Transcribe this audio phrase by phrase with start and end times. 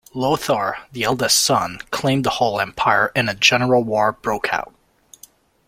[0.15, 4.73] Lothar, the eldest son, claimed the whole empire and a general war broke out.